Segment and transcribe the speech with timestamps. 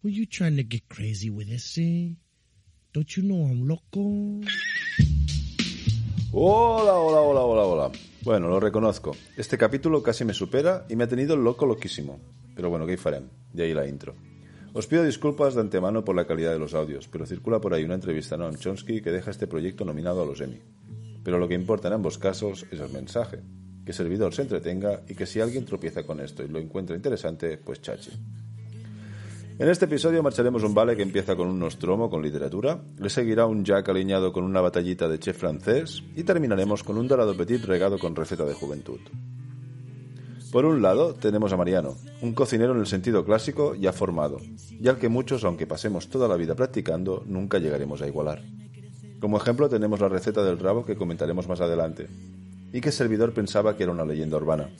[0.00, 2.14] Were you trying to get crazy with this, eh?
[2.92, 4.46] Don't you know I'm loco?
[6.32, 7.90] Hola, hola, hola, hola, hola.
[8.22, 9.16] Bueno, lo reconozco.
[9.36, 12.20] Este capítulo casi me supera y me ha tenido loco loquísimo.
[12.54, 13.24] Pero bueno, ¿qué farem?
[13.52, 14.14] De ahí la intro.
[14.72, 17.82] Os pido disculpas de antemano por la calidad de los audios, pero circula por ahí
[17.82, 20.60] una entrevista a Noam Chomsky que deja este proyecto nominado a los Emmy.
[21.24, 23.38] Pero lo que importa en ambos casos es el mensaje,
[23.84, 26.94] que el servidor se entretenga y que si alguien tropieza con esto y lo encuentra
[26.94, 28.12] interesante, pues chachi.
[29.60, 33.46] En este episodio marcharemos un vale que empieza con un nostromo con literatura, le seguirá
[33.46, 37.64] un Jack alineado con una batallita de chef francés y terminaremos con un dorado petit
[37.64, 39.00] regado con receta de juventud.
[40.52, 44.38] Por un lado, tenemos a Mariano, un cocinero en el sentido clásico ya formado,
[44.80, 48.44] y al que muchos, aunque pasemos toda la vida practicando, nunca llegaremos a igualar.
[49.18, 52.06] Como ejemplo tenemos la receta del rabo que comentaremos más adelante,
[52.72, 54.70] y que el servidor pensaba que era una leyenda urbana.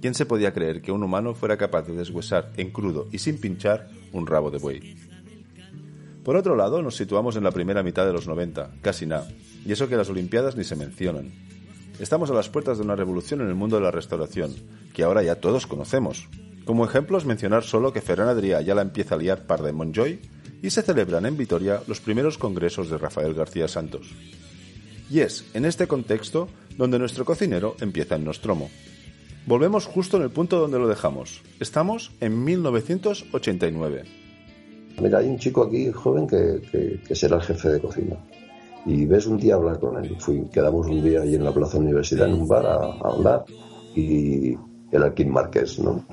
[0.00, 3.38] ¿Quién se podía creer que un humano fuera capaz de deshuesar en crudo y sin
[3.38, 4.96] pinchar un rabo de buey?
[6.24, 9.28] Por otro lado, nos situamos en la primera mitad de los 90, casi nada,
[9.64, 11.30] y eso que las Olimpiadas ni se mencionan.
[11.98, 14.54] Estamos a las puertas de una revolución en el mundo de la restauración,
[14.94, 16.28] que ahora ya todos conocemos.
[16.64, 20.20] Como ejemplos, mencionar solo que Ferran Adrià ya la empieza a liar par de Monjoy
[20.62, 24.10] y se celebran en Vitoria los primeros congresos de Rafael García Santos.
[25.10, 28.70] Y es en este contexto donde nuestro cocinero empieza el Nostromo.
[29.46, 31.42] Volvemos justo en el punto donde lo dejamos.
[31.60, 34.04] Estamos en 1989.
[35.00, 38.16] Mira, hay un chico aquí joven que, que, será el jefe de cocina.
[38.84, 40.14] Y ves un día hablar con él.
[40.18, 43.44] Fui, quedamos un día ahí en la Plaza Universidad en un bar a, hablar.
[43.94, 44.54] Y
[44.92, 46.04] era el Kim Márquez, ¿no?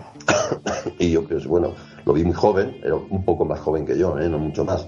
[1.00, 1.74] y yo, pues bueno,
[2.06, 4.30] lo vi muy joven, era un poco más joven que yo, ¿eh?
[4.30, 4.88] no mucho más.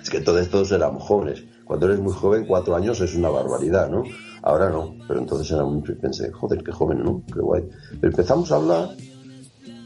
[0.00, 1.44] Es que todos estos éramos jóvenes.
[1.64, 4.04] Cuando eres muy joven, cuatro años es una barbaridad, ¿no?
[4.46, 5.82] Ahora no, pero entonces era muy...
[5.82, 7.20] Pensé, joder, qué joven, ¿no?
[7.26, 7.64] Qué guay.
[8.00, 8.90] Pero empezamos a hablar,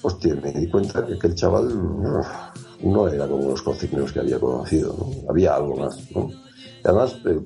[0.03, 1.67] hostia, me di cuenta que, el chaval
[2.83, 5.31] no era como los cocineros que había conocido, ¿no?
[5.31, 6.29] Había algo más, ¿no?
[6.29, 7.41] Y además, eh,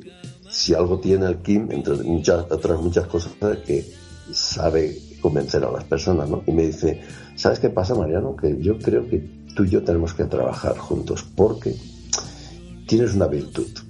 [0.50, 3.92] si algo tiene el Kim, entre muchas, otras muchas cosas, es que
[4.32, 6.42] sabe convencer a las personas, ¿no?
[6.48, 7.00] Y me dice,
[7.36, 8.34] ¿sabes qué pasa, Mariano?
[8.34, 9.20] Que yo creo que
[9.54, 11.76] tú y yo tenemos que trabajar juntos porque
[12.88, 13.83] tienes una virtud.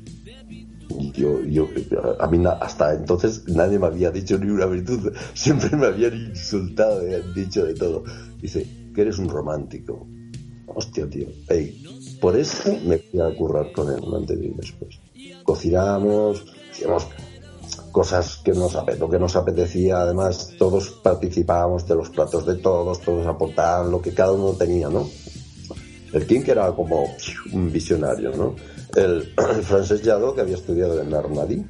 [1.14, 1.68] Yo, yo,
[2.18, 7.02] a mí hasta entonces nadie me había dicho ni una virtud, siempre me habían insultado,
[7.02, 8.04] me habían dicho de todo.
[8.40, 10.06] Dice, que eres un romántico.
[10.66, 11.28] Hostia, tío.
[11.48, 11.82] Hey,
[12.20, 14.98] por eso me fui a currar con él antes y después.
[15.42, 17.06] Cocinamos, hacíamos
[17.92, 23.00] cosas que nos, lo que nos apetecía, además todos participábamos de los platos de todos,
[23.00, 25.08] todos aportaban lo que cada uno tenía, ¿no?
[26.12, 27.14] El King era como
[27.52, 28.54] un visionario, ¿no?
[28.96, 29.32] El,
[29.62, 31.64] francés Yado, que había estudiado en Armadi,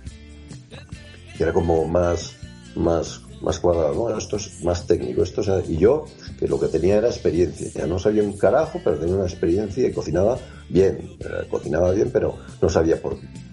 [1.36, 2.36] que era como más,
[2.74, 4.16] más, más cuadrado.
[4.16, 5.22] Esto es más técnico,
[5.68, 6.04] y yo,
[6.38, 9.86] que lo que tenía era experiencia, ya no sabía un carajo, pero tenía una experiencia
[9.86, 13.44] y cocinaba bien, eh, cocinaba bien, pero no sabía por qué.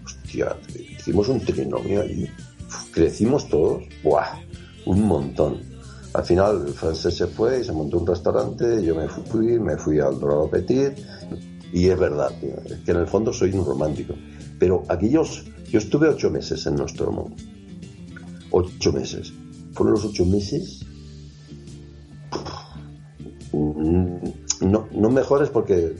[0.98, 2.30] Hicimos un trinomio y
[2.94, 4.40] crecimos todos, ¡buah!
[4.86, 5.60] Un montón.
[6.14, 9.78] Al final el francés se fue y se montó un restaurante, yo me fui, me
[9.78, 10.98] fui al Dorado Petit,
[11.74, 12.32] y es verdad,
[12.66, 14.14] es que en el fondo soy un romántico.
[14.60, 17.34] Pero aquellos, yo estuve ocho meses en Nostromo.
[18.52, 19.34] Ocho meses.
[19.74, 20.86] Fueron los ocho meses.
[23.54, 25.96] No, no mejores porque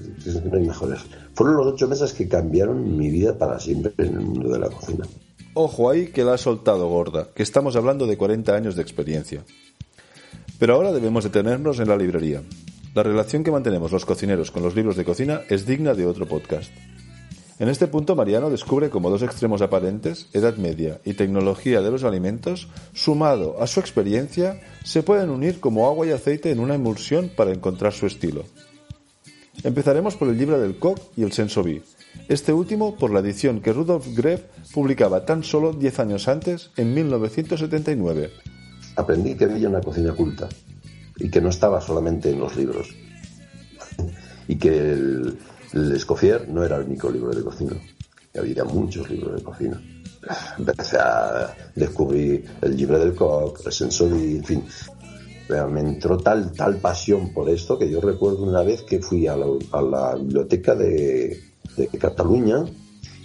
[0.46, 1.00] no hay mejores.
[1.34, 4.70] Fueron los ocho meses que cambiaron mi vida para siempre en el mundo de la
[4.70, 5.06] cocina.
[5.54, 9.44] Ojo ahí que la ha soltado gorda, que estamos hablando de 40 años de experiencia.
[10.60, 12.42] Pero ahora debemos detenernos en la librería.
[12.94, 16.28] La relación que mantenemos los cocineros con los libros de cocina es digna de otro
[16.28, 16.74] podcast.
[17.58, 22.04] En este punto Mariano descubre como dos extremos aparentes, edad media y tecnología de los
[22.04, 27.30] alimentos, sumado a su experiencia, se pueden unir como agua y aceite en una emulsión
[27.34, 28.44] para encontrar su estilo.
[29.64, 31.84] Empezaremos por el libro del Coq y el Sensoví,
[32.28, 34.42] este último por la edición que Rudolf Greff
[34.74, 38.32] publicaba tan solo 10 años antes, en 1979.
[38.98, 40.50] Aprendí que había una cocina culta
[41.22, 42.90] y que no estaba solamente en los libros
[44.48, 45.38] y que el,
[45.96, 47.72] Escoffier no era el único libro de cocina,
[48.38, 49.82] había muchos libros de cocina.
[50.58, 54.64] Empecé a descubrir el libro del Coq, el Sensorí, en fin,
[55.70, 59.38] me entró tal, tal pasión por esto que yo recuerdo una vez que fui a
[59.38, 61.42] la biblioteca de,
[61.98, 62.66] Cataluña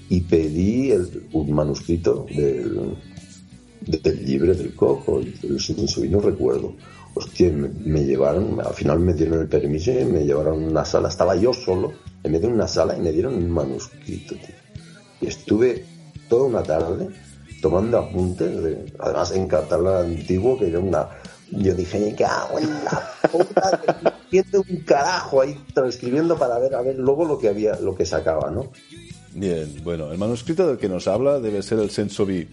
[0.08, 2.96] y pedí el, un manuscrito del,
[3.81, 6.75] del libro del Coco, el no recuerdo.
[7.18, 11.08] Hostia, me, llevaron, al final me dieron el permiso y me llevaron a una sala.
[11.08, 14.34] Estaba yo solo en medio de una sala y me dieron un manuscrito,
[15.22, 15.82] Y estuve
[16.28, 17.08] toda una tarde
[17.62, 18.50] tomando apuntes,
[18.98, 21.08] además en catalán antiguo, que era una...
[21.52, 26.82] Yo dije, me cago en la puta haciendo un carajo ahí transcribiendo para ver a
[26.82, 28.72] ver luego lo que había lo que sacaba, ¿no?
[29.32, 32.48] Bien, bueno, el manuscrito del que nos habla debe ser el Sensoví,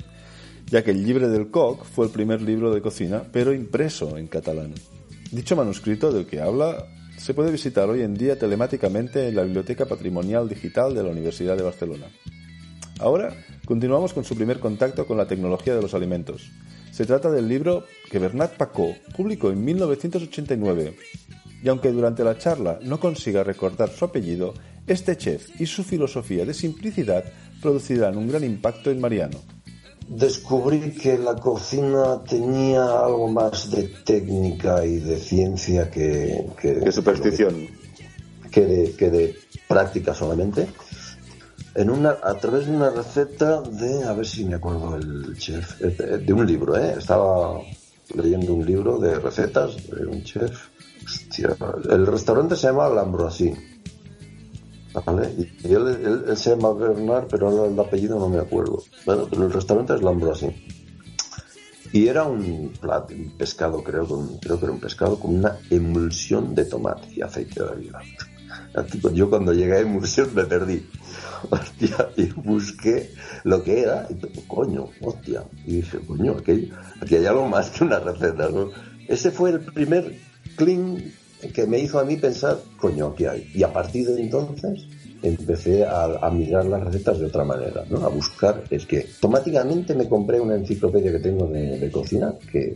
[0.67, 4.27] ya que el Libre del Coq fue el primer libro de cocina, pero impreso en
[4.27, 4.73] catalán.
[5.31, 6.85] Dicho manuscrito del que habla
[7.17, 11.55] se puede visitar hoy en día telemáticamente en la Biblioteca Patrimonial Digital de la Universidad
[11.55, 12.07] de Barcelona.
[12.99, 16.51] Ahora continuamos con su primer contacto con la tecnología de los alimentos.
[16.91, 20.95] Se trata del libro que Bernat Pacó publicó en 1989.
[21.63, 24.53] Y aunque durante la charla no consiga recordar su apellido,
[24.85, 27.23] este chef y su filosofía de simplicidad
[27.61, 29.39] producirán un gran impacto en Mariano.
[30.15, 36.45] Descubrí que la cocina tenía algo más de técnica y de ciencia que...
[36.61, 37.67] Que, superstición.
[38.51, 39.35] Que de, que de
[39.67, 40.67] práctica solamente
[41.75, 45.81] en una, a través de una receta de, a ver si me acuerdo el chef,
[45.81, 46.95] eh, de un libro, ¿eh?
[46.97, 47.59] Estaba
[48.15, 50.67] leyendo un libro de recetas de un chef.
[51.03, 51.55] Hostia,
[51.89, 53.72] el restaurante se llama L'Ambroisie.
[54.93, 55.33] ¿Vale?
[55.63, 58.83] Y él, él, se llama Bernard, pero ahora el apellido no me acuerdo.
[59.05, 60.55] Bueno, pero el restaurante es L'Ambroisie.
[61.91, 64.07] Y era un plato, un pescado, creo,
[64.41, 68.01] creo que era un pescado con una emulsión de tomate y aceite de oliva.
[69.13, 70.83] Yo cuando llegué a emulsión me perdí.
[71.49, 73.11] hostia, y busqué
[73.43, 77.83] lo que era, y coño, hostia, y dije, coño, aquí, aquí hay algo más que
[77.83, 78.69] una receta, ¿no?
[79.07, 80.17] Ese fue el primer
[80.55, 81.03] clean
[81.51, 83.49] que me hizo a mí pensar, coño, aquí hay.
[83.53, 84.85] Y a partir de entonces
[85.21, 88.05] empecé a, mirar las recetas de otra manera, ¿no?
[88.05, 92.75] A buscar, es que automáticamente me compré una enciclopedia que tengo de, cocina, que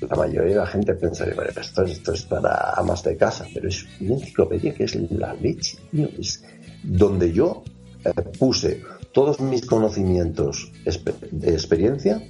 [0.00, 3.68] la mayoría de la gente pensaría, bueno, esto, esto es para amas de casa, pero
[3.68, 5.78] es una enciclopedia que es la leche,
[6.18, 6.42] es
[6.82, 7.62] donde yo
[8.04, 8.82] eh, puse
[9.12, 10.72] todos mis conocimientos
[11.30, 12.20] de experiencia,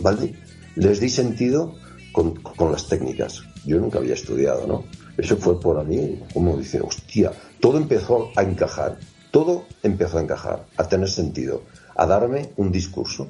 [0.00, 0.34] ¿vale?
[0.74, 1.76] Les di sentido
[2.12, 3.42] con, las técnicas.
[3.64, 4.84] Yo nunca había estudiado, ¿no?
[5.18, 8.98] Eso fue por mí, como dice, hostia, todo empezó a encajar,
[9.32, 11.62] todo empezó a encajar, a tener sentido,
[11.96, 13.26] a darme un discurso.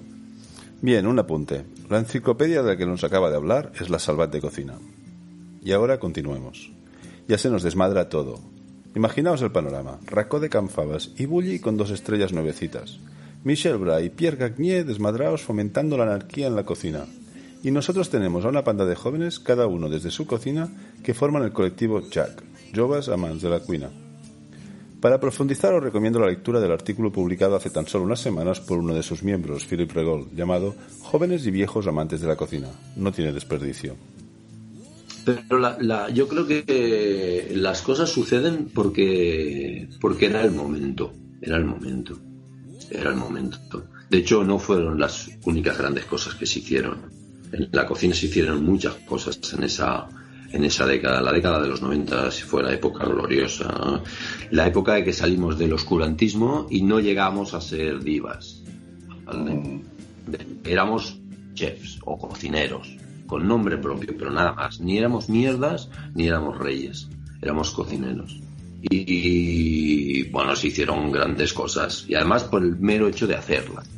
[0.83, 1.65] Bien, un apunte.
[1.89, 4.75] La enciclopedia de la que nos acaba de hablar es la Salvat de Cocina.
[5.65, 6.71] Y ahora continuemos.
[7.27, 8.39] Ya se nos desmadra todo.
[8.95, 9.99] Imaginaos el panorama.
[10.07, 13.01] Racó de Canfabas y Bulli con dos estrellas nuevecitas.
[13.45, 17.07] Michel Bray y Pierre Gagnier desmadraos fomentando la anarquía en la cocina.
[17.63, 20.69] Y nosotros tenemos a una panda de jóvenes, cada uno desde su cocina,
[21.03, 22.43] que forman el colectivo Jack,
[22.75, 23.91] Joves Amants de la Cuina.
[25.01, 28.79] Para profundizar os recomiendo la lectura del artículo publicado hace tan solo unas semanas por
[28.79, 32.69] uno de sus miembros, Philip Regol, llamado Jóvenes y viejos amantes de la cocina.
[32.97, 33.97] No tiene desperdicio.
[35.25, 41.13] Pero yo creo que las cosas suceden porque, porque era el momento,
[41.43, 42.19] era el momento,
[42.91, 43.59] era el momento.
[44.11, 47.18] De hecho, no fueron las únicas grandes cosas que se hicieron.
[47.53, 50.07] En la cocina se hicieron muchas cosas en esa,
[50.53, 51.21] en esa década.
[51.21, 54.03] La década de los 90 fue la época gloriosa,
[54.51, 58.63] la época de que salimos del oscurantismo y no llegamos a ser divas.
[59.33, 59.81] Mm.
[60.65, 61.19] Éramos
[61.55, 62.99] chefs o cocineros
[63.29, 64.81] con nombre propio, pero nada más.
[64.81, 67.09] Ni éramos mierdas, ni éramos reyes,
[67.41, 68.41] éramos cocineros.
[68.81, 72.07] Y, bueno, se hicieron grandes cosas.
[72.09, 73.89] Y además por el mero hecho de hacerlas,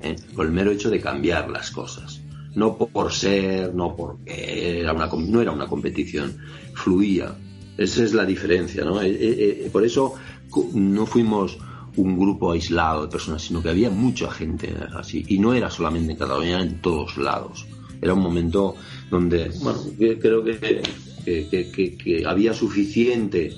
[0.00, 0.16] ¿eh?
[0.34, 2.20] por el mero hecho de cambiar las cosas.
[2.54, 6.36] No por ser, no porque era una, no era una competición,
[6.74, 7.34] fluía.
[7.76, 9.02] Esa es la diferencia, ¿no?
[9.02, 10.14] Eh, eh, por eso
[10.74, 11.58] no fuimos
[11.96, 15.24] un grupo aislado de personas, sino que había mucha gente así.
[15.28, 17.66] Y no era solamente en Cataluña, en todos lados
[18.04, 18.76] era un momento
[19.10, 20.82] donde, bueno, creo que,
[21.24, 23.52] que, había suficiente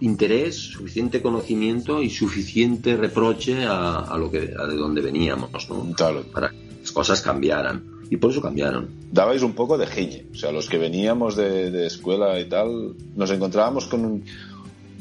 [0.00, 5.92] interés, suficiente conocimiento y suficiente reproche a, lo que de donde veníamos, ¿no?
[5.94, 6.22] Claro.
[6.32, 7.82] Para que las cosas cambiaran.
[8.10, 8.90] Y por eso cambiaron.
[9.10, 10.26] Dabais un poco de giñe.
[10.34, 14.24] O sea, los que veníamos de, de escuela y tal, nos encontrábamos con un,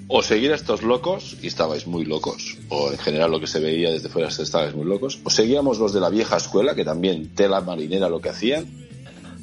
[0.07, 3.59] o seguir a estos locos, y estabais muy locos, o en general lo que se
[3.59, 7.35] veía desde fuera estabais muy locos, o seguíamos los de la vieja escuela, que también
[7.35, 8.65] tela marinera lo que hacían.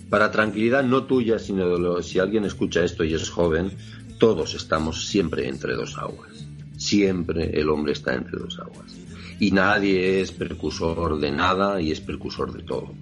[0.09, 3.73] Para tranquilidad no tuya, sino de si alguien escucha esto y es joven,
[4.19, 6.47] todos estamos siempre entre dos aguas.
[6.79, 8.97] Siempre el hombre está entre dos aguas.
[9.41, 12.93] Y nadie es precursor de nada y es precursor de todo.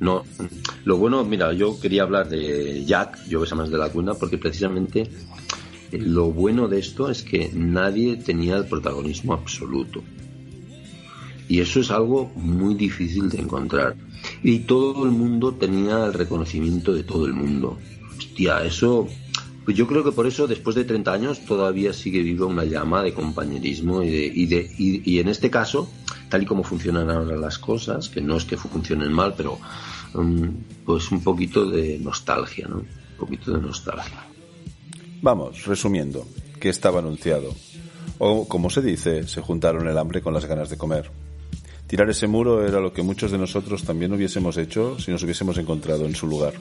[0.00, 0.24] No,
[0.84, 5.08] lo bueno, mira, yo quería hablar de Jack, yo más de la cuna, porque precisamente
[5.92, 10.02] lo bueno de esto es que nadie tenía el protagonismo absoluto.
[11.48, 13.94] Y eso es algo muy difícil de encontrar.
[14.42, 17.78] Y todo el mundo tenía el reconocimiento de todo el mundo.
[18.18, 19.08] Hostia, eso...
[19.64, 23.02] Pues yo creo que por eso, después de 30 años, todavía sigue viva una llama
[23.02, 25.88] de compañerismo y, de, y, de, y, en este caso,
[26.28, 29.58] tal y como funcionan ahora las cosas, que no es que funcionen mal, pero
[30.14, 30.52] um,
[30.84, 32.82] pues un poquito de nostalgia, ¿no?
[33.22, 34.26] poquito de nostalgia.
[35.20, 36.26] Vamos, resumiendo,
[36.58, 37.54] que estaba anunciado.
[38.18, 41.10] O, como se dice, se juntaron el hambre con las ganas de comer.
[41.86, 45.56] Tirar ese muro era lo que muchos de nosotros también hubiésemos hecho si nos hubiésemos
[45.58, 46.54] encontrado en su lugar.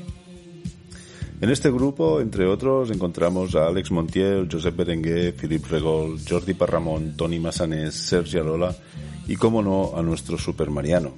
[1.42, 7.18] En este grupo, entre otros, encontramos a Alex Montiel, Josep Berenguer, Philippe Regol, Jordi Parramón,
[7.18, 8.76] Tony Massanés, Sergio Lola
[9.28, 11.12] y, como no, a nuestro Super Mariano.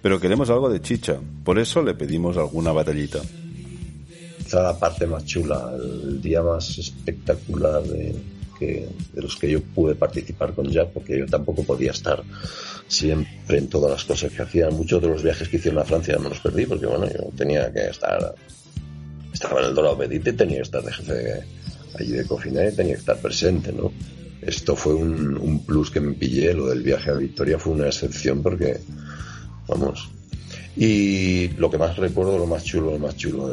[0.00, 3.18] Pero queremos algo de chicha, por eso le pedimos alguna batallita.
[4.38, 8.14] Esta la parte más chula, el día más espectacular de,
[8.60, 12.22] de los que yo pude participar con Jack, porque yo tampoco podía estar
[12.86, 14.72] siempre en todas las cosas que hacían.
[14.76, 17.72] Muchos de los viajes que hicieron a Francia me los perdí, porque bueno, yo tenía
[17.72, 18.34] que estar
[19.32, 21.44] estaba en el Dorado Petit y tenía que estar de jefe
[21.98, 23.92] allí de cocina y tenía que estar presente, ¿no?
[24.42, 27.86] Esto fue un, un plus que me pillé, lo del viaje a Victoria fue una
[27.86, 28.80] excepción porque,
[29.68, 30.08] vamos,
[30.76, 33.52] y lo que más recuerdo, lo más chulo, lo más chulo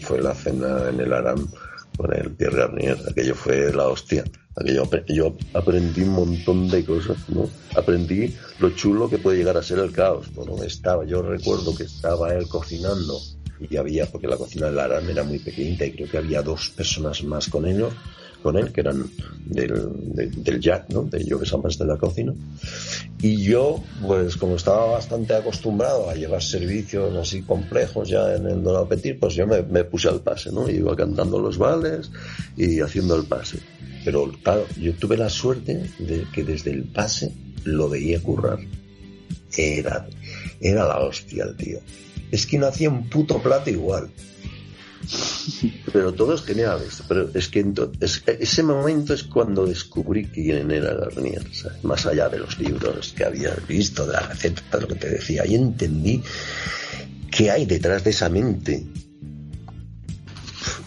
[0.00, 1.48] fue la cena en el Aram
[1.96, 2.98] con el Pierre Garnier.
[3.08, 4.24] Aquello fue la hostia.
[4.56, 7.48] Aquello, yo aprendí un montón de cosas, ¿no?
[7.76, 10.32] Aprendí lo chulo que puede llegar a ser el caos.
[10.34, 13.20] Bueno, estaba, yo recuerdo que estaba él cocinando
[13.68, 16.70] y había, porque la cocina de Lara era muy pequeñita y creo que había dos
[16.70, 17.92] personas más con ellos,
[18.42, 19.04] con él, que eran
[19.44, 19.90] del,
[20.42, 21.02] del Jack, ¿no?
[21.02, 22.32] De yo que más de la cocina.
[23.20, 28.62] Y yo, pues como estaba bastante acostumbrado a llevar servicios así complejos ya en el
[28.62, 30.70] Don Petit, pues yo me, me, puse al pase, ¿no?
[30.70, 32.10] Iba cantando los vales
[32.56, 33.58] y haciendo el pase.
[34.04, 38.58] Pero claro, yo tuve la suerte de que desde el pase lo veía currar.
[39.54, 40.08] Era,
[40.60, 41.80] era la hostia el tío
[42.30, 44.10] es que no hacía un puto plato igual.
[45.92, 46.42] Pero todo es.
[47.08, 47.64] Pero es que
[48.38, 51.44] ese momento es cuando descubrí quién era Garnier,
[51.82, 55.10] más allá de los libros que había visto, de la receta, de lo que te
[55.10, 55.46] decía.
[55.46, 56.22] Y entendí
[57.30, 58.84] qué hay detrás de esa mente.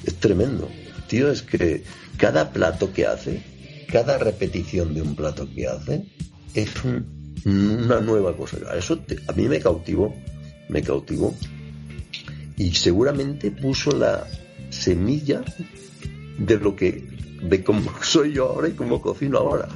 [0.06, 0.70] Es tremendo.
[1.08, 1.84] Tío, es que
[2.18, 3.44] cada plato que hace,
[3.92, 6.06] cada repetición de un plato que hace,
[6.54, 6.70] es
[7.46, 8.58] una nueva cosa.
[8.78, 10.16] Eso a mí me cautivó
[10.74, 11.36] me cautivó.
[12.58, 14.27] Y seguramente puso la
[14.70, 15.44] semilla
[16.38, 17.08] de lo que
[17.42, 19.70] de cómo soy yo ahora y cómo cocino ahora.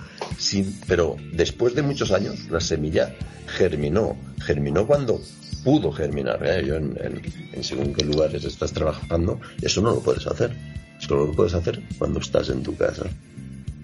[0.87, 3.15] Pero después de muchos años la semilla
[3.47, 4.17] germinó.
[4.39, 5.21] Germinó cuando
[5.63, 6.39] pudo germinar.
[6.65, 6.97] Yo en,
[7.53, 10.51] en, según qué lugares estás trabajando eso no lo puedes hacer.
[10.99, 13.05] Solo lo puedes hacer cuando estás en tu casa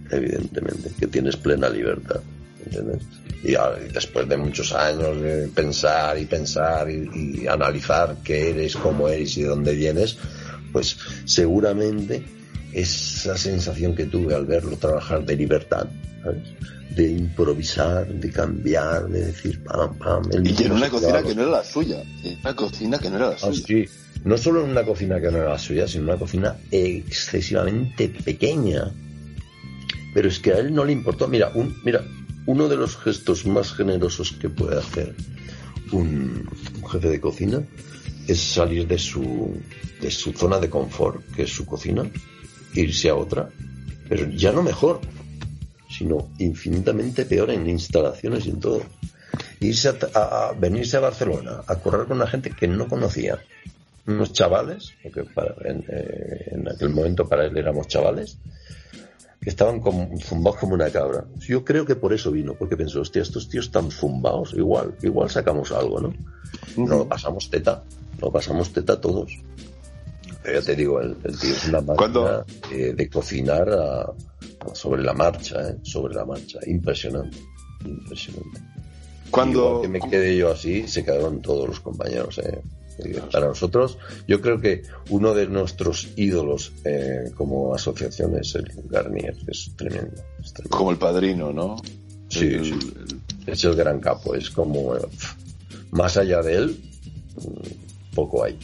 [0.09, 2.21] evidentemente que tienes plena libertad
[2.65, 3.03] ¿entiendes?
[3.43, 3.55] Y,
[3.93, 9.43] después de muchos años de pensar y pensar y, analizar qué eres, cómo eres y
[9.43, 10.17] de dónde vienes,
[10.71, 12.23] pues seguramente
[12.71, 15.87] esa sensación que tuve al verlo trabajar de libertad,
[16.95, 20.23] de improvisar, de cambiar, de decir pam, pam.
[20.31, 22.03] y en una cocina que no era la suya,
[22.41, 23.85] una cocina que no era la ah, suya.
[24.23, 28.07] No solo en una cocina que no era la suya, sino en una cocina excesivamente
[28.07, 28.89] pequeña.
[30.13, 31.27] Pero es que a él no le importó.
[31.27, 32.05] Mira, un, mira,
[32.45, 35.15] uno de los gestos más generosos que puede hacer
[35.91, 36.49] un,
[36.91, 37.63] jefe de cocina
[38.27, 39.57] es salir de su,
[40.01, 42.03] de su zona de confort, que es su cocina,
[42.73, 43.49] irse a otra,
[44.07, 45.01] pero ya no mejor,
[45.89, 48.81] sino infinitamente peor en instalaciones y en todo.
[49.59, 53.39] Irse a, venirse a Barcelona, a correr con una gente que no conocía,
[54.05, 55.21] unos chavales, porque
[55.65, 58.37] en, eh, en aquel momento para él éramos chavales,
[59.43, 61.25] que estaban como, zumbados como una cabra.
[61.39, 65.29] Yo creo que por eso vino, porque pensó, hostia, estos tíos están zumbados, igual, igual
[65.29, 66.13] sacamos algo, ¿no?
[66.77, 67.83] No lo pasamos teta,
[68.19, 69.37] lo pasamos teta todos.
[70.41, 73.67] Pero ya te digo, el, tío es una máquina de cocinar
[74.73, 75.77] sobre la marcha, ¿eh?
[75.83, 76.59] sobre la marcha.
[76.65, 77.37] Impresionante,
[77.85, 78.61] impresionante.
[79.29, 82.37] Cuando que me quedé yo así, se quedaron todos los compañeros.
[82.37, 82.61] ¿eh?
[83.31, 83.97] Para nosotros,
[84.27, 90.21] yo creo que uno de nuestros ídolos eh, como asociación es el Garnier, es tremendo,
[90.69, 91.77] Como el padrino, ¿no?
[92.29, 92.59] Sí,
[93.45, 94.95] es el gran capo, es como,
[95.91, 96.77] más allá de él,
[98.13, 98.57] poco hay.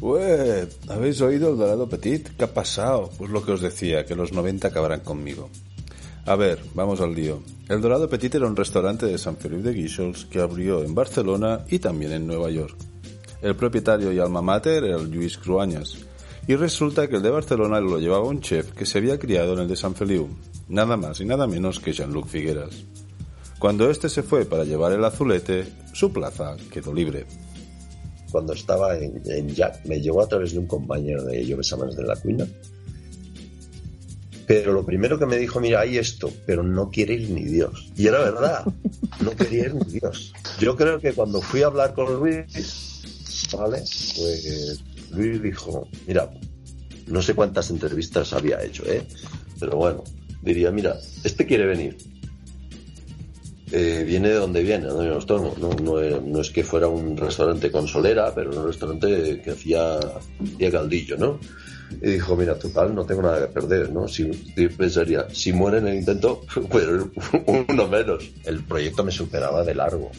[0.00, 2.28] Ué, ¿habéis oído el Dorado Petit?
[2.36, 3.10] ¿Qué ha pasado?
[3.16, 5.48] Pues lo que os decía, que los 90 acabarán conmigo.
[6.26, 7.42] A ver, vamos al lío.
[7.66, 11.64] El Dorado Petit era un restaurante de San Felipe de Guíxols que abrió en Barcelona
[11.70, 12.76] y también en Nueva York.
[13.40, 15.96] El propietario y alma mater era Lluís Cruañas.
[16.46, 19.60] Y resulta que el de Barcelona lo llevaba un chef que se había criado en
[19.60, 20.28] el de San Feliu,
[20.68, 22.84] nada más y nada menos que Jean-Luc Figueras.
[23.58, 27.24] Cuando este se fue para llevar el azulete, su plaza quedó libre.
[28.30, 32.16] Cuando estaba en, Jack, me llevó a través de un compañero de ellos, de la
[32.16, 32.46] Cuina,
[34.46, 37.90] pero lo primero que me dijo, mira, hay esto, pero no quiere ir ni Dios.
[37.96, 38.64] Y era verdad,
[39.20, 40.32] no quería ir ni Dios.
[40.60, 43.78] Yo creo que cuando fui a hablar con Luis, ¿vale?
[44.16, 44.82] Pues
[45.12, 46.30] Luis dijo, mira,
[47.06, 49.02] no sé cuántas entrevistas había hecho, ¿eh?
[49.60, 50.04] Pero bueno,
[50.42, 51.96] diría, mira, este quiere venir.
[53.72, 57.72] Eh, viene de donde viene, de donde no, no, no, es- que fuera un restaurante
[57.72, 61.40] con solera, pero un restaurante que hacía, hacía caldillo, ¿no?
[61.90, 64.08] Y dijo, mira, total, no tengo nada que perder, ¿no?
[64.08, 64.24] Si,
[64.76, 66.86] pensaría, si muere en el intento, pues
[67.68, 68.30] uno menos.
[68.44, 70.10] El proyecto me superaba de largo.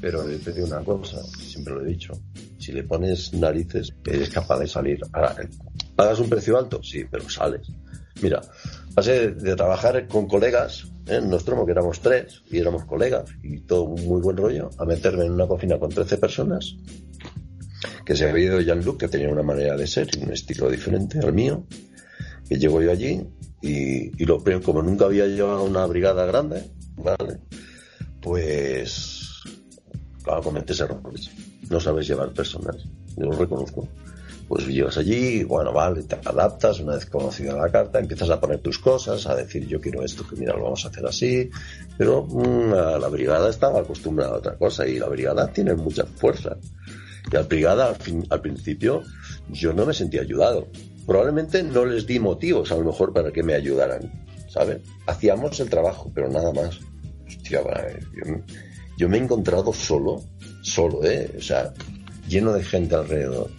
[0.00, 2.12] Pero yo te una cosa, siempre lo he dicho,
[2.58, 5.00] si le pones narices, eres capaz de salir.
[5.12, 5.34] Ahora,
[5.94, 6.82] ¿pagas un precio alto?
[6.82, 7.66] Sí, pero sales.
[8.20, 8.40] Mira,
[8.94, 11.20] pasé de trabajar con colegas, ¿eh?
[11.20, 15.32] Nostromo, que éramos tres, y éramos colegas, y todo muy buen rollo, a meterme en
[15.32, 16.76] una cocina con 13 personas,
[18.06, 21.18] que se había ido Jean-Luc, que tenía una manera de ser y un estilo diferente
[21.18, 21.66] al mío,
[22.48, 23.26] que llego yo allí,
[23.60, 26.62] y, y lo primero, como nunca había llevado una brigada grande,
[26.96, 27.40] ¿vale?
[28.22, 29.42] Pues,
[30.22, 31.30] claro, cometes errores.
[31.68, 32.76] No sabes llevar personas,
[33.16, 33.88] yo lo reconozco
[34.48, 38.60] pues llegas allí, bueno, vale, te adaptas, una vez conocida la carta, empiezas a poner
[38.60, 41.50] tus cosas, a decir yo quiero esto, que mira, lo vamos a hacer así,
[41.98, 46.04] pero mm, la, la brigada estaba acostumbrada a otra cosa y la brigada tiene mucha
[46.04, 46.56] fuerza.
[47.30, 47.96] Y al brigada,
[48.30, 49.02] al, principio,
[49.50, 50.68] yo no me sentía ayudado.
[51.06, 54.10] Probablemente no les di motivos, a lo mejor, para que me ayudaran,
[54.48, 54.80] ¿sabes?
[55.06, 56.78] Hacíamos el trabajo, pero nada más.
[57.26, 58.42] Hostia, vale, yo,
[58.96, 60.22] yo me he encontrado solo,
[60.62, 61.30] solo, ¿eh?
[61.36, 61.72] O sea,
[62.28, 63.50] lleno de gente alrededor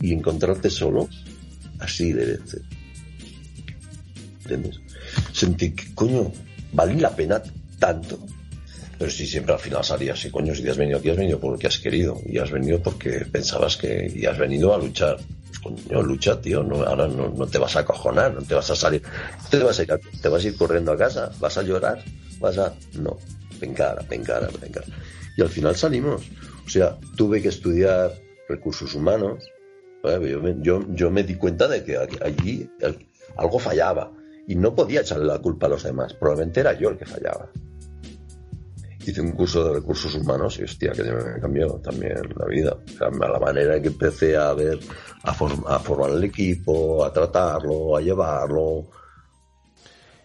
[0.00, 1.08] y encontrarte solo,
[1.80, 2.62] así de veces.
[4.42, 4.80] ¿Entiendes?
[5.32, 6.30] Sentí que, coño,
[6.72, 7.42] vale la pena
[7.78, 8.18] tanto.
[8.98, 11.38] Pero si siempre al final salía así, coño, si te has venido aquí, has venido
[11.38, 12.20] por lo que has querido.
[12.24, 14.10] Y has venido porque pensabas que.
[14.14, 15.18] Y has venido a luchar.
[15.62, 16.62] Pues, coño, lucha, tío.
[16.62, 19.02] No, ahora no, te vas a acojonar, no te vas a salir.
[19.50, 22.02] Te vas a, ir, te vas a corriendo a casa, vas a llorar,
[22.40, 22.74] vas a.
[22.94, 23.18] No,
[23.60, 24.84] vengar, vengar, vengar.
[25.36, 26.22] Y al final salimos.
[26.64, 28.12] O sea, tuve que estudiar
[28.48, 29.44] recursos humanos.
[30.62, 32.70] Yo yo, me di cuenta de que allí
[33.36, 34.12] algo fallaba
[34.46, 36.14] y no podía echarle la culpa a los demás.
[36.14, 37.50] Probablemente era yo el que fallaba.
[39.08, 42.76] Hice un curso de recursos humanos y hostia, que me cambió también la vida.
[42.84, 44.80] O sea, la manera en que empecé a ver,
[45.22, 48.86] a, form- a formar el equipo, a tratarlo, a llevarlo.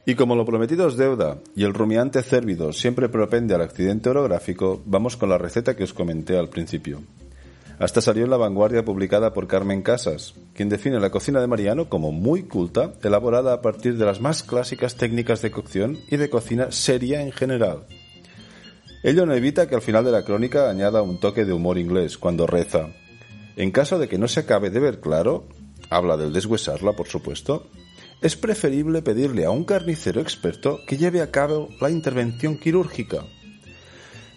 [0.03, 4.81] Y como lo prometido es deuda y el rumiante cérvido siempre propende al accidente orográfico,
[4.87, 7.03] vamos con la receta que os comenté al principio.
[7.77, 11.87] Hasta salió en la vanguardia publicada por Carmen Casas, quien define la cocina de Mariano
[11.87, 16.31] como muy culta, elaborada a partir de las más clásicas técnicas de cocción y de
[16.31, 17.85] cocina seria en general.
[19.03, 22.17] Ello no evita que al final de la crónica añada un toque de humor inglés
[22.19, 22.89] cuando reza.
[23.55, 25.47] En caso de que no se acabe de ver claro,
[25.89, 27.67] habla del deshuesarla, por supuesto,
[28.21, 33.25] es preferible pedirle a un carnicero experto que lleve a cabo la intervención quirúrgica.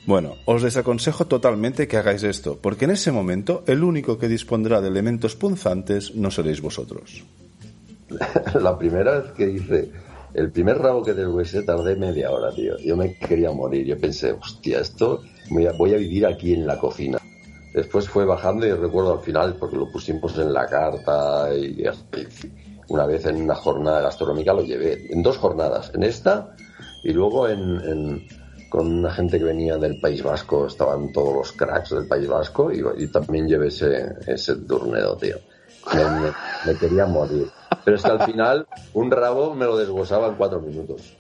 [0.07, 4.81] Bueno, os desaconsejo totalmente que hagáis esto, porque en ese momento el único que dispondrá
[4.81, 7.25] de elementos punzantes no seréis vosotros.
[8.55, 9.91] la primera vez que hice
[10.35, 12.77] el primer rabo que deshuesé tardé media hora, tío.
[12.79, 13.87] Yo me quería morir.
[13.87, 17.19] Yo pensé, hostia, esto voy a, voy a vivir aquí en la cocina.
[17.73, 21.85] Después fue bajando y recuerdo al final, porque lo pusimos en la carta y
[22.89, 26.55] una vez en una jornada gastronómica lo llevé, en dos jornadas, en esta
[27.03, 28.27] y luego en,
[28.69, 32.71] con una gente que venía del País Vasco, estaban todos los cracks del País Vasco
[32.73, 35.37] y, también llevé ese, ese turnedo, tío.
[36.67, 37.47] Me quería morir.
[37.85, 41.15] Pero es que al final un rabo me lo deshuesaba en cuatro minutos.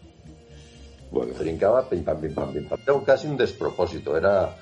[1.11, 2.79] Bueno, brincaba, pim pam, pim pam, pim pam.
[2.85, 4.57] Era casi un despropósito, era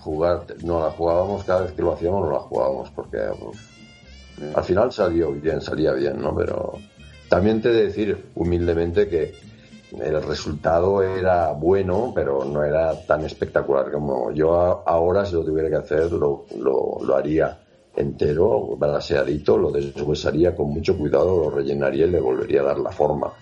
[0.00, 3.56] jugar, no la jugábamos cada vez que lo hacíamos, no la jugábamos, porque uf,
[4.54, 6.34] al final salió bien, salía bien, ¿no?
[6.34, 6.78] Pero
[7.28, 9.34] también te he de decir humildemente que
[10.00, 15.68] el resultado era bueno, pero no era tan espectacular como yo ahora si lo tuviera
[15.68, 17.58] que hacer lo, lo, lo haría
[17.96, 22.90] entero, balanceadito, lo deshuesaría con mucho cuidado, lo rellenaría y le volvería a dar la
[22.92, 23.32] forma.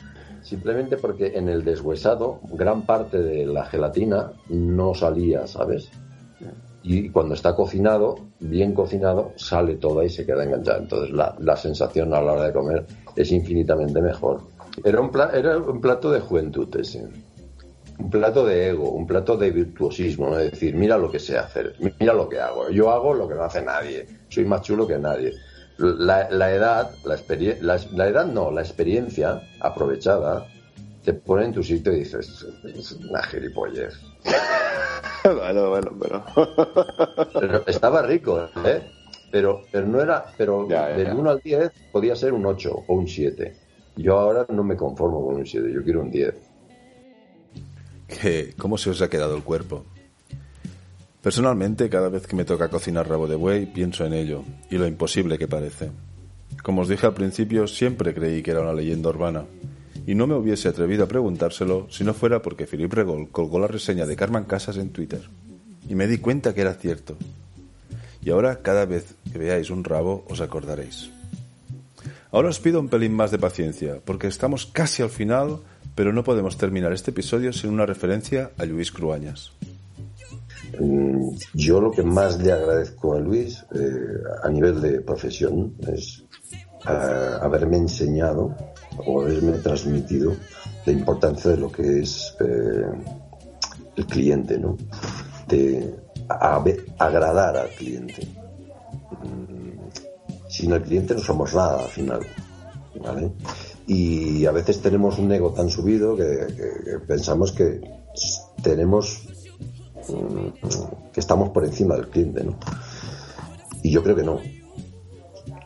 [0.43, 5.91] Simplemente porque en el deshuesado gran parte de la gelatina no salía, ¿sabes?
[6.83, 10.79] Y cuando está cocinado, bien cocinado, sale toda y se queda enganchada.
[10.79, 12.87] Entonces la, la sensación a la hora de comer
[13.17, 14.43] es infinitamente mejor.
[14.85, 17.09] Era un, pla- era un plato de juventud ese.
[17.99, 20.39] Un plato de ego, un plato de virtuosismo, ¿no?
[20.39, 22.69] Es decir, mira lo que sé hacer, mira lo que hago.
[22.71, 24.07] Yo hago lo que no hace nadie.
[24.29, 25.33] Soy más chulo que nadie.
[25.79, 27.17] La, la edad, la,
[27.61, 30.47] la, la edad no, la experiencia aprovechada
[31.05, 33.95] te pone en tu sitio y dices, es una gilipollez.
[35.25, 36.25] bueno, bueno, pero.
[37.41, 38.83] Pero estaba rico, ¿eh?
[39.31, 41.15] Pero, pero no era, pero Ya, ya, del ya.
[41.15, 43.57] 1 al 10 podía ser un 8 o un 7.
[43.97, 46.35] Yo ahora no me conformo con un 7, yo quiero un 10.
[48.09, 49.85] ¿Qué- ¿Cómo se os ha quedado el cuerpo?
[51.23, 54.87] Personalmente, cada vez que me toca cocinar rabo de buey, pienso en ello y lo
[54.87, 55.91] imposible que parece.
[56.63, 59.45] Como os dije al principio, siempre creí que era una leyenda urbana,
[60.07, 63.67] y no me hubiese atrevido a preguntárselo si no fuera porque Philippe Regol colgó la
[63.67, 65.23] reseña de Carmen Casas en Twitter,
[65.89, 67.17] y me di cuenta que era cierto.
[68.23, 71.11] Y ahora, cada vez que veáis un rabo, os acordaréis.
[72.33, 75.59] Ahora os pido un pelín más de paciencia, porque estamos casi al final,
[75.95, 79.53] pero no podemos terminar este episodio sin una referencia a Luis Cruañas.
[80.81, 86.25] Mm, Yo lo que más le agradezco a Luis eh, a nivel de profesión es
[86.89, 88.55] eh, haberme enseñado
[89.07, 90.35] o haberme transmitido
[90.85, 92.87] la importancia de lo que es eh,
[93.97, 94.77] el cliente, ¿no?
[95.47, 95.95] De
[96.99, 98.27] agradar al cliente.
[99.23, 102.21] Mm, Sin el cliente no somos nada al final,
[103.03, 103.31] ¿vale?
[103.87, 106.47] Y a veces tenemos un ego tan subido que,
[107.07, 107.81] pensamos que
[108.63, 109.23] tenemos
[111.13, 112.59] que estamos por encima del cliente, ¿no?
[113.83, 114.41] Y yo creo que no.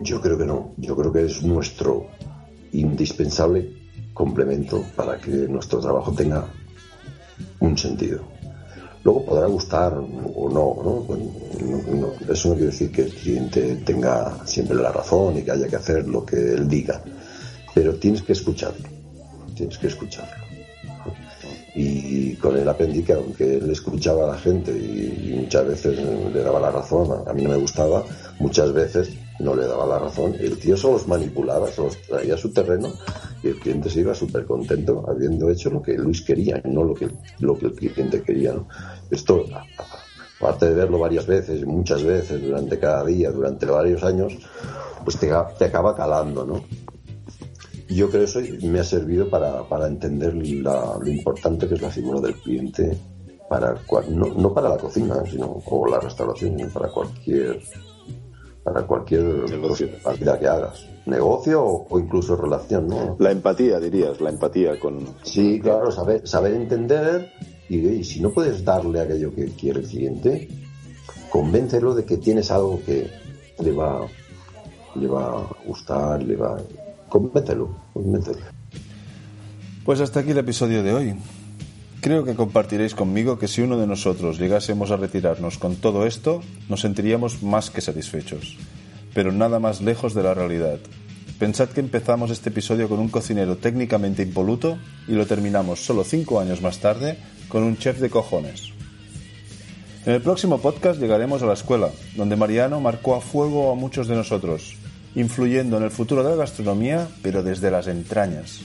[0.01, 0.73] Yo creo que no.
[0.77, 2.07] Yo creo que es nuestro
[2.73, 3.73] indispensable
[4.15, 6.45] complemento para que nuestro trabajo tenga
[7.61, 8.21] un sentido.
[9.05, 10.91] Luego podrá gustar o no, ¿no?
[11.07, 11.25] Bueno,
[11.61, 15.53] no- no- Eso no quiere decir que el cliente tenga siempre la razón y que
[15.53, 17.01] haya que hacer lo que él diga,
[17.79, 18.89] pero tienes que escucharlo,
[19.55, 20.45] tienes que escucharlo.
[21.77, 26.43] Y con él aprendí que aunque él escuchaba a la gente y, muchas veces le
[26.43, 28.03] daba la razón, a mí no me gustaba,
[28.41, 30.35] muchas veces no le daba la razón.
[30.41, 32.93] El tío se los manipulaba, se los traía a su terreno
[33.45, 36.83] y el cliente se iba súper contento habiendo hecho lo que Luis quería y no
[36.83, 38.55] lo que, lo que el cliente quería.
[38.55, 38.67] ¿no?
[39.09, 39.45] Esto,
[40.41, 44.37] aparte de verlo varias veces, muchas veces, durante cada día, durante varios años,
[45.05, 46.65] pues te, te acaba calando, ¿no?
[47.89, 51.83] Y Yo creo eso me ha servido para, para entender la- lo importante que es
[51.83, 52.97] la figura del cliente
[53.49, 57.61] para cual- no, no para la cocina sino o la restauración sino para cualquier
[58.63, 59.89] para cualquier Negocio.
[60.05, 64.99] actividad que hagas negocio o, o incluso relación no La empatía, dirías, la empatía con...
[65.23, 67.31] sí claro saber saber entender
[67.71, 70.49] y, y si no puedes darle aquello que quiere el cliente
[71.31, 73.09] convéncelo de que tienes algo que
[73.61, 74.07] le va
[74.95, 76.59] le va a gustar le va
[77.09, 78.47] convéncelo convéncelo
[79.85, 81.15] Pues hasta aquí el episodio de hoy.
[82.01, 86.43] Creo que compartiréis conmigo que si uno de nosotros llegásemos a retirarnos con todo esto,
[86.69, 88.57] nos sentiríamos más que satisfechos,
[89.15, 90.79] pero nada más lejos de la realidad.
[91.41, 96.41] Pensad que empezamos este episodio con un cocinero técnicamente impoluto y lo terminamos solo cinco
[96.41, 97.19] años más tarde
[97.49, 98.73] con un chef de cojones.
[100.07, 104.09] En el próximo podcast llegaremos a la escuela, donde Mariano marcó a fuego a muchos
[104.09, 104.77] de nosotros,
[105.15, 108.61] influyendo en el futuro de la gastronomía, pero desde las entrañas.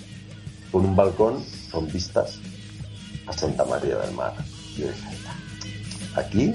[0.71, 2.39] con un balcón con vistas
[3.27, 4.33] a Santa María del Mar.
[6.15, 6.51] Aquí,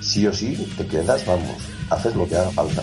[0.00, 1.56] sí o sí, te quedas, vamos,
[1.90, 2.82] haces lo que haga falta.